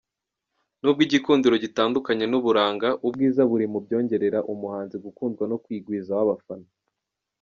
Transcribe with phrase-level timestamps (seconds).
[0.81, 6.67] Nubwo igikundiro gitandukanye n’uburanga, ubwiza buri mu byongerera umuhanzi gukundwa no kwigwizaho abafana.